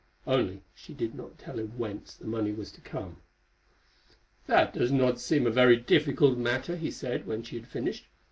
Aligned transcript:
Only 0.25 0.63
she 0.73 0.95
did 0.95 1.13
not 1.13 1.37
tell 1.37 1.59
him 1.59 1.77
whence 1.77 2.15
the 2.15 2.25
money 2.25 2.51
was 2.51 2.71
to 2.71 2.81
come. 2.81 3.17
"That 4.47 4.73
does 4.73 4.91
not 4.91 5.19
seem 5.19 5.45
a 5.45 5.51
very 5.51 5.77
difficult 5.77 6.39
matter," 6.39 6.75
he 6.75 6.89
said, 6.89 7.27
when 7.27 7.43
she 7.43 7.55
had 7.57 7.67
finished. 7.67 8.07